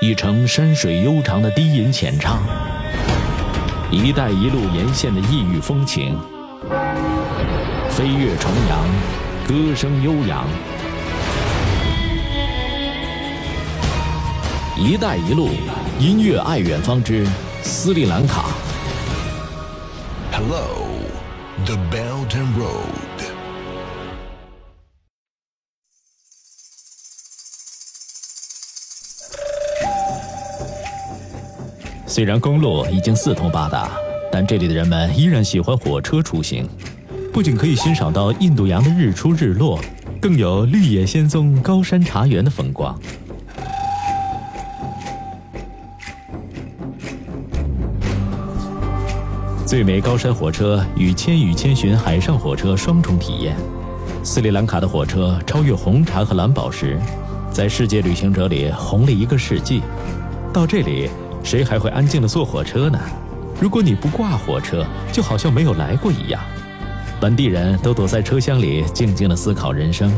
[0.00, 2.42] 一程山水悠长的低吟浅唱
[3.90, 6.18] ，“一带一路”沿线的异域风情，
[7.88, 8.86] 飞越重洋，
[9.48, 10.46] 歌声悠扬。
[14.76, 15.48] “一带一路”
[15.98, 17.26] 音乐爱远方之
[17.62, 18.44] 斯里兰卡。
[20.32, 20.86] Hello,
[21.64, 23.33] the Belt and Road.
[32.14, 33.90] 虽然公路已经四通八达，
[34.30, 36.64] 但这里的人们依然喜欢火车出行。
[37.32, 39.80] 不仅可以欣赏到印度洋的日出日落，
[40.20, 42.96] 更有绿野仙踪、高山茶园的风光。
[49.66, 53.56] 最美高山火车与千与千寻海上火车双重体验。
[54.22, 56.96] 斯里兰卡的火车超越红茶和蓝宝石，
[57.50, 59.82] 在世界旅行者里红了一个世纪。
[60.52, 61.10] 到这里。
[61.44, 62.98] 谁还会安静的坐火车呢？
[63.60, 66.40] 如果你不挂火车，就好像没有来过一样。
[67.20, 70.10] 本地人都躲在车厢里，静静的思考人生。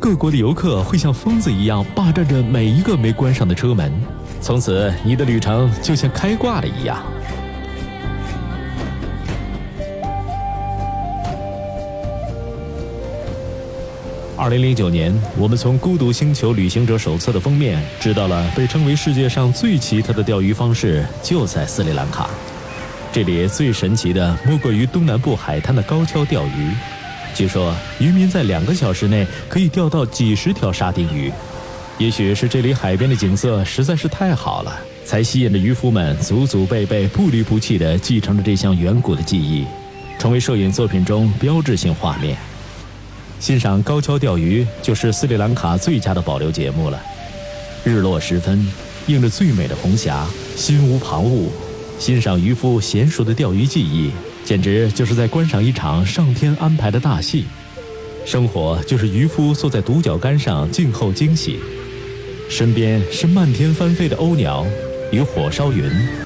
[0.00, 3.92] 各国的游客会像疯子一样霸占着每一个没关上的车门，
[4.40, 7.00] 从此你的旅程就像开挂了一样。
[14.38, 22.28] 二零零九年，我们从《孤独星球旅行者手册》的封面知道了被称为世界上最奇特的钓鱼方式就在斯里兰卡。
[23.10, 26.70] 这里最神奇的莫过于东南部海滩的高跷钓鱼。
[27.34, 31.32] 据说渔民在两个小时内可以钓到几十条沙丁鱼。
[31.96, 39.64] 也许是这里海边的景色实在是太好了，才吸引着渔夫们祖祖辈辈不离不弃地继承着这项远古的技艺，
[40.18, 42.36] 成为摄影作品中标志性画面。
[43.38, 47.00] 欣赏高跷钓鱼就是斯里兰卡最佳的保留节目了。
[47.84, 48.66] 日落时分，
[49.06, 51.48] 映着最美的红霞，心无旁骛，
[51.98, 54.10] 欣赏渔夫娴熟的钓鱼技艺，
[54.44, 57.44] 简直就是在观赏一场上天安排的大戏。
[58.24, 61.60] 生活就是渔夫坐在独角竿上静候惊喜，
[62.48, 64.66] 身边是漫天翻飞的鸥鸟
[65.12, 66.25] 与火烧云。